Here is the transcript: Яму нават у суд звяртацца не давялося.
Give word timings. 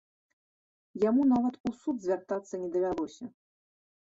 Яму 1.09 1.27
нават 1.33 1.59
у 1.71 1.73
суд 1.81 1.95
звяртацца 2.07 2.55
не 2.63 2.69
давялося. 2.77 3.25